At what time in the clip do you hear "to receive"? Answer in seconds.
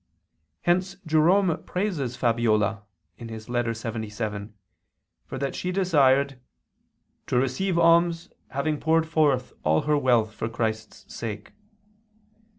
7.27-7.77